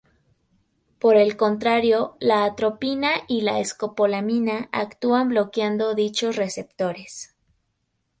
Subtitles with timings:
[0.97, 7.35] Por el contrario, la atropina y la escopolamina actúan bloqueando dichos receptores.